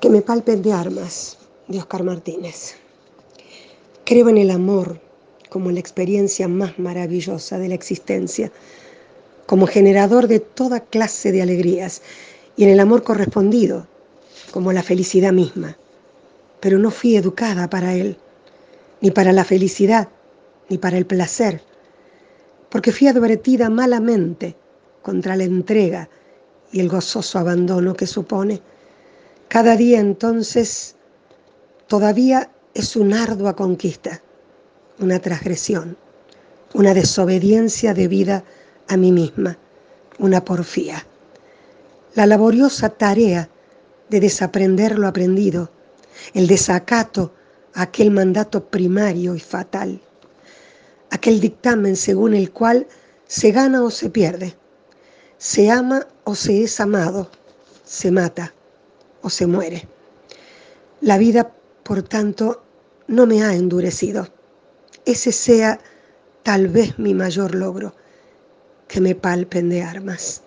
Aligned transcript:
Que 0.00 0.10
me 0.10 0.22
palpen 0.22 0.62
de 0.62 0.72
armas, 0.72 1.38
de 1.66 1.78
Oscar 1.78 2.04
Martínez. 2.04 2.76
Creo 4.04 4.28
en 4.28 4.38
el 4.38 4.52
amor 4.52 5.00
como 5.48 5.72
la 5.72 5.80
experiencia 5.80 6.46
más 6.46 6.78
maravillosa 6.78 7.58
de 7.58 7.68
la 7.68 7.74
existencia, 7.74 8.52
como 9.46 9.66
generador 9.66 10.28
de 10.28 10.38
toda 10.38 10.78
clase 10.78 11.32
de 11.32 11.42
alegrías, 11.42 12.02
y 12.56 12.62
en 12.62 12.70
el 12.70 12.78
amor 12.78 13.02
correspondido, 13.02 13.88
como 14.52 14.72
la 14.72 14.84
felicidad 14.84 15.32
misma. 15.32 15.76
Pero 16.60 16.78
no 16.78 16.92
fui 16.92 17.16
educada 17.16 17.68
para 17.68 17.94
él, 17.94 18.18
ni 19.00 19.10
para 19.10 19.32
la 19.32 19.44
felicidad, 19.44 20.08
ni 20.68 20.78
para 20.78 20.96
el 20.96 21.06
placer, 21.06 21.60
porque 22.68 22.92
fui 22.92 23.08
advertida 23.08 23.68
malamente 23.68 24.54
contra 25.02 25.34
la 25.34 25.44
entrega 25.44 26.08
y 26.70 26.78
el 26.78 26.88
gozoso 26.88 27.40
abandono 27.40 27.94
que 27.94 28.06
supone. 28.06 28.60
Cada 29.48 29.76
día 29.76 29.98
entonces 29.98 30.94
todavía 31.86 32.50
es 32.74 32.96
una 32.96 33.22
ardua 33.22 33.56
conquista, 33.56 34.20
una 34.98 35.20
transgresión, 35.20 35.96
una 36.74 36.92
desobediencia 36.92 37.94
debida 37.94 38.44
a 38.88 38.98
mí 38.98 39.10
misma, 39.10 39.56
una 40.18 40.44
porfía. 40.44 41.06
La 42.14 42.26
laboriosa 42.26 42.90
tarea 42.90 43.48
de 44.10 44.20
desaprender 44.20 44.98
lo 44.98 45.08
aprendido, 45.08 45.70
el 46.34 46.46
desacato 46.46 47.32
a 47.72 47.82
aquel 47.82 48.10
mandato 48.10 48.66
primario 48.66 49.34
y 49.34 49.40
fatal, 49.40 49.98
aquel 51.08 51.40
dictamen 51.40 51.96
según 51.96 52.34
el 52.34 52.50
cual 52.50 52.86
se 53.26 53.50
gana 53.52 53.82
o 53.82 53.90
se 53.90 54.10
pierde, 54.10 54.58
se 55.38 55.70
ama 55.70 56.06
o 56.24 56.34
se 56.34 56.64
es 56.64 56.80
amado, 56.80 57.30
se 57.86 58.10
mata 58.10 58.52
o 59.22 59.30
se 59.30 59.46
muere. 59.46 59.88
La 61.00 61.18
vida, 61.18 61.52
por 61.82 62.02
tanto, 62.02 62.62
no 63.06 63.26
me 63.26 63.42
ha 63.42 63.54
endurecido. 63.54 64.28
Ese 65.04 65.32
sea 65.32 65.80
tal 66.42 66.68
vez 66.68 66.98
mi 66.98 67.14
mayor 67.14 67.54
logro, 67.54 67.94
que 68.86 69.00
me 69.00 69.14
palpen 69.14 69.68
de 69.68 69.82
armas. 69.82 70.42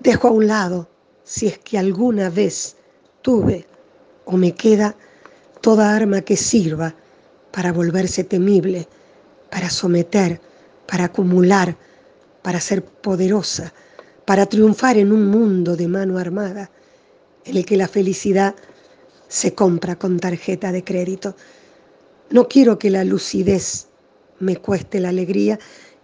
Dejo 0.00 0.28
a 0.28 0.30
un 0.30 0.46
lado, 0.46 0.88
si 1.24 1.46
es 1.46 1.58
que 1.58 1.78
alguna 1.78 2.30
vez 2.30 2.76
tuve 3.22 3.66
o 4.24 4.36
me 4.36 4.52
queda, 4.52 4.94
toda 5.60 5.94
arma 5.94 6.22
que 6.22 6.36
sirva 6.36 6.94
para 7.50 7.72
volverse 7.72 8.24
temible, 8.24 8.88
para 9.50 9.70
someter, 9.70 10.40
para 10.86 11.04
acumular, 11.04 11.76
para 12.42 12.60
ser 12.60 12.84
poderosa, 12.84 13.72
para 14.24 14.46
triunfar 14.46 14.96
en 14.98 15.12
un 15.12 15.26
mundo 15.26 15.76
de 15.76 15.88
mano 15.88 16.18
armada 16.18 16.70
en 17.44 17.56
el 17.56 17.64
que 17.64 17.76
la 17.76 17.88
felicidad 17.88 18.54
se 19.28 19.54
compra 19.54 19.96
con 19.96 20.18
tarjeta 20.18 20.72
de 20.72 20.84
crédito. 20.84 21.36
No 22.30 22.48
quiero 22.48 22.78
que 22.78 22.90
la 22.90 23.04
lucidez 23.04 23.88
me 24.40 24.56
cueste 24.56 25.00
la 25.00 25.10
alegría, 25.10 25.58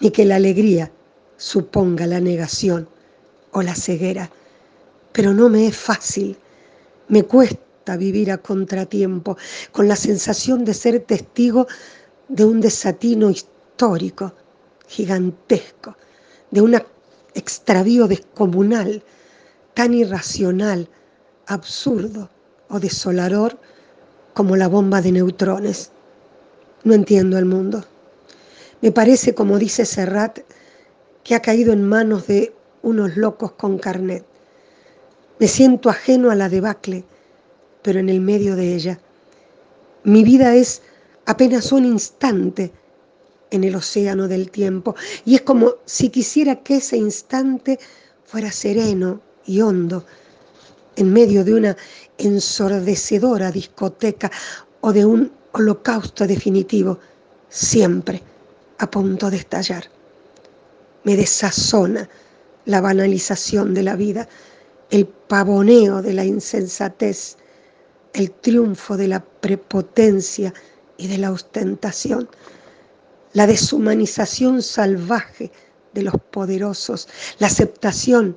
ni 0.00 0.10
que 0.10 0.24
la 0.24 0.36
alegría 0.36 0.90
suponga 1.36 2.06
la 2.06 2.20
negación 2.20 2.88
o 3.52 3.62
la 3.62 3.74
ceguera. 3.74 4.30
Pero 5.12 5.34
no 5.34 5.48
me 5.48 5.66
es 5.66 5.76
fácil, 5.76 6.36
me 7.08 7.24
cuesta 7.24 7.96
vivir 7.96 8.30
a 8.30 8.38
contratiempo, 8.38 9.36
con 9.72 9.88
la 9.88 9.96
sensación 9.96 10.64
de 10.64 10.74
ser 10.74 11.00
testigo 11.00 11.66
de 12.28 12.44
un 12.44 12.60
desatino 12.60 13.30
histórico, 13.30 14.32
gigantesco, 14.86 15.96
de 16.50 16.60
un 16.60 16.80
extravío 17.34 18.06
descomunal, 18.06 19.02
tan 19.74 19.94
irracional, 19.94 20.88
absurdo 21.50 22.30
o 22.68 22.78
desolador 22.78 23.58
como 24.34 24.56
la 24.56 24.68
bomba 24.68 25.02
de 25.02 25.12
neutrones. 25.12 25.90
No 26.84 26.94
entiendo 26.94 27.38
el 27.38 27.44
mundo. 27.44 27.84
Me 28.80 28.92
parece, 28.92 29.34
como 29.34 29.58
dice 29.58 29.84
Serrat, 29.84 30.38
que 31.24 31.34
ha 31.34 31.42
caído 31.42 31.72
en 31.72 31.86
manos 31.86 32.28
de 32.28 32.54
unos 32.82 33.16
locos 33.16 33.52
con 33.52 33.78
carnet. 33.78 34.24
Me 35.38 35.48
siento 35.48 35.90
ajeno 35.90 36.30
a 36.30 36.36
la 36.36 36.48
debacle, 36.48 37.04
pero 37.82 37.98
en 37.98 38.08
el 38.08 38.20
medio 38.20 38.54
de 38.54 38.74
ella. 38.74 39.00
Mi 40.04 40.22
vida 40.22 40.54
es 40.54 40.82
apenas 41.26 41.72
un 41.72 41.84
instante 41.84 42.72
en 43.50 43.64
el 43.64 43.74
océano 43.74 44.28
del 44.28 44.50
tiempo 44.50 44.94
y 45.24 45.34
es 45.34 45.42
como 45.42 45.74
si 45.84 46.08
quisiera 46.10 46.62
que 46.62 46.76
ese 46.76 46.96
instante 46.96 47.78
fuera 48.24 48.52
sereno 48.52 49.20
y 49.44 49.60
hondo 49.60 50.06
en 51.00 51.12
medio 51.12 51.44
de 51.44 51.54
una 51.54 51.76
ensordecedora 52.18 53.50
discoteca 53.50 54.30
o 54.82 54.92
de 54.92 55.06
un 55.06 55.32
holocausto 55.52 56.26
definitivo, 56.26 56.98
siempre 57.48 58.22
a 58.78 58.90
punto 58.90 59.30
de 59.30 59.38
estallar. 59.38 59.84
Me 61.04 61.16
desazona 61.16 62.08
la 62.66 62.82
banalización 62.82 63.72
de 63.72 63.82
la 63.82 63.96
vida, 63.96 64.28
el 64.90 65.06
pavoneo 65.06 66.02
de 66.02 66.12
la 66.12 66.24
insensatez, 66.24 67.38
el 68.12 68.30
triunfo 68.32 68.98
de 68.98 69.08
la 69.08 69.24
prepotencia 69.24 70.52
y 70.98 71.08
de 71.08 71.16
la 71.16 71.32
ostentación, 71.32 72.28
la 73.32 73.46
deshumanización 73.46 74.60
salvaje 74.60 75.50
de 75.94 76.02
los 76.02 76.14
poderosos, 76.30 77.08
la 77.38 77.46
aceptación 77.46 78.36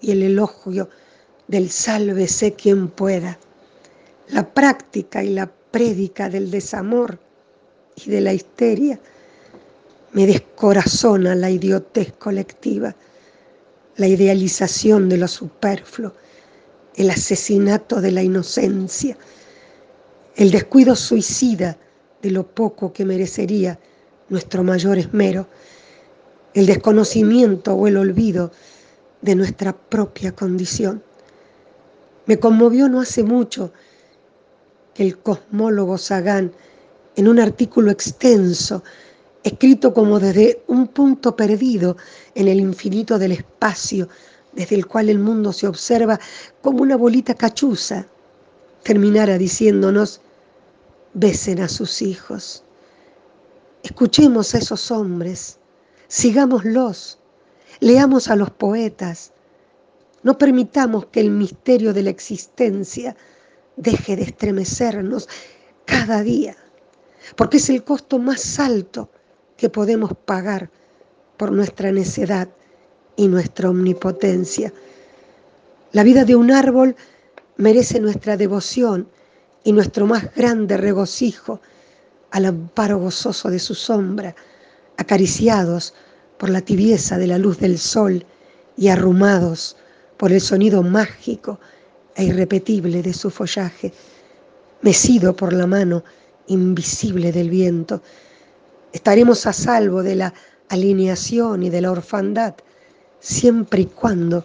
y 0.00 0.12
el 0.12 0.22
elogio 0.22 0.88
del 1.48 1.70
sálvese 1.70 2.54
quien 2.54 2.88
pueda, 2.88 3.38
la 4.28 4.52
práctica 4.52 5.22
y 5.22 5.30
la 5.30 5.46
prédica 5.46 6.28
del 6.28 6.50
desamor 6.50 7.18
y 8.04 8.10
de 8.10 8.20
la 8.20 8.32
histeria, 8.32 8.98
me 10.12 10.26
descorazona 10.26 11.34
la 11.34 11.50
idiotez 11.50 12.12
colectiva, 12.12 12.94
la 13.96 14.06
idealización 14.06 15.08
de 15.08 15.18
lo 15.18 15.28
superfluo, 15.28 16.12
el 16.94 17.10
asesinato 17.10 18.00
de 18.00 18.12
la 18.12 18.22
inocencia, 18.22 19.16
el 20.36 20.50
descuido 20.50 20.96
suicida 20.96 21.76
de 22.22 22.30
lo 22.30 22.46
poco 22.46 22.92
que 22.92 23.04
merecería 23.04 23.78
nuestro 24.28 24.64
mayor 24.64 24.98
esmero, 24.98 25.46
el 26.54 26.66
desconocimiento 26.66 27.74
o 27.74 27.86
el 27.86 27.96
olvido 27.96 28.50
de 29.20 29.34
nuestra 29.34 29.76
propia 29.76 30.32
condición. 30.32 31.02
Me 32.26 32.38
conmovió 32.38 32.88
no 32.88 33.00
hace 33.00 33.22
mucho 33.22 33.72
que 34.94 35.04
el 35.04 35.18
cosmólogo 35.18 35.96
Sagan, 35.98 36.52
en 37.14 37.28
un 37.28 37.38
artículo 37.38 37.90
extenso, 37.90 38.82
escrito 39.42 39.94
como 39.94 40.18
desde 40.18 40.62
un 40.66 40.88
punto 40.88 41.36
perdido 41.36 41.96
en 42.34 42.48
el 42.48 42.58
infinito 42.60 43.18
del 43.18 43.32
espacio, 43.32 44.08
desde 44.52 44.74
el 44.74 44.86
cual 44.86 45.08
el 45.08 45.18
mundo 45.18 45.52
se 45.52 45.68
observa 45.68 46.18
como 46.62 46.82
una 46.82 46.96
bolita 46.96 47.34
cachuza, 47.34 48.06
terminara 48.82 49.38
diciéndonos, 49.38 50.20
besen 51.14 51.60
a 51.60 51.68
sus 51.68 52.02
hijos. 52.02 52.64
Escuchemos 53.82 54.54
a 54.54 54.58
esos 54.58 54.90
hombres, 54.90 55.58
sigámoslos, 56.08 57.18
leamos 57.80 58.28
a 58.28 58.36
los 58.36 58.50
poetas, 58.50 59.32
no 60.26 60.36
permitamos 60.36 61.06
que 61.06 61.20
el 61.20 61.30
misterio 61.30 61.92
de 61.92 62.02
la 62.02 62.10
existencia 62.10 63.14
deje 63.76 64.16
de 64.16 64.24
estremecernos 64.24 65.28
cada 65.84 66.20
día, 66.20 66.56
porque 67.36 67.58
es 67.58 67.70
el 67.70 67.84
costo 67.84 68.18
más 68.18 68.58
alto 68.58 69.08
que 69.56 69.70
podemos 69.70 70.10
pagar 70.24 70.68
por 71.36 71.52
nuestra 71.52 71.92
necedad 71.92 72.48
y 73.14 73.28
nuestra 73.28 73.70
omnipotencia. 73.70 74.72
La 75.92 76.02
vida 76.02 76.24
de 76.24 76.34
un 76.34 76.50
árbol 76.50 76.96
merece 77.56 78.00
nuestra 78.00 78.36
devoción 78.36 79.08
y 79.62 79.70
nuestro 79.70 80.08
más 80.08 80.34
grande 80.34 80.76
regocijo 80.76 81.60
al 82.32 82.46
amparo 82.46 82.98
gozoso 82.98 83.48
de 83.48 83.60
su 83.60 83.76
sombra, 83.76 84.34
acariciados 84.96 85.94
por 86.36 86.50
la 86.50 86.62
tibieza 86.62 87.16
de 87.16 87.28
la 87.28 87.38
luz 87.38 87.60
del 87.60 87.78
sol 87.78 88.26
y 88.76 88.88
arrumados 88.88 89.76
por 90.16 90.32
el 90.32 90.40
sonido 90.40 90.82
mágico 90.82 91.60
e 92.14 92.24
irrepetible 92.24 93.02
de 93.02 93.12
su 93.12 93.30
follaje, 93.30 93.92
mecido 94.82 95.36
por 95.36 95.52
la 95.52 95.66
mano 95.66 96.04
invisible 96.46 97.32
del 97.32 97.50
viento. 97.50 98.02
Estaremos 98.92 99.46
a 99.46 99.52
salvo 99.52 100.02
de 100.02 100.16
la 100.16 100.34
alineación 100.68 101.62
y 101.62 101.70
de 101.70 101.80
la 101.80 101.92
orfandad, 101.92 102.54
siempre 103.20 103.82
y 103.82 103.86
cuando 103.86 104.44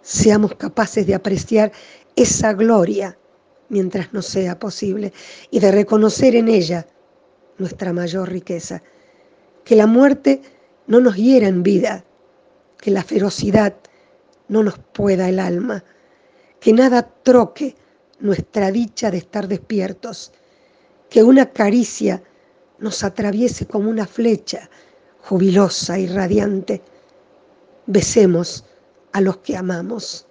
seamos 0.00 0.54
capaces 0.54 1.06
de 1.06 1.14
apreciar 1.14 1.72
esa 2.16 2.52
gloria 2.52 3.18
mientras 3.68 4.12
nos 4.12 4.26
sea 4.26 4.58
posible 4.58 5.12
y 5.50 5.60
de 5.60 5.72
reconocer 5.72 6.36
en 6.36 6.48
ella 6.48 6.86
nuestra 7.58 7.92
mayor 7.92 8.30
riqueza. 8.30 8.82
Que 9.64 9.76
la 9.76 9.86
muerte 9.86 10.42
no 10.86 11.00
nos 11.00 11.16
hiera 11.16 11.48
en 11.48 11.62
vida, 11.62 12.04
que 12.78 12.90
la 12.90 13.02
ferocidad 13.02 13.74
no 14.48 14.62
nos 14.62 14.78
pueda 14.78 15.28
el 15.28 15.38
alma, 15.38 15.84
que 16.60 16.72
nada 16.72 17.02
troque 17.02 17.74
nuestra 18.20 18.70
dicha 18.70 19.10
de 19.10 19.18
estar 19.18 19.48
despiertos, 19.48 20.32
que 21.10 21.22
una 21.22 21.50
caricia 21.50 22.22
nos 22.78 23.04
atraviese 23.04 23.66
como 23.66 23.90
una 23.90 24.06
flecha 24.06 24.68
jubilosa 25.20 25.98
y 25.98 26.06
radiante. 26.06 26.82
Besemos 27.86 28.64
a 29.12 29.20
los 29.20 29.38
que 29.38 29.56
amamos. 29.56 30.26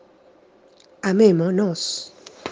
Amémonos. 1.01 2.12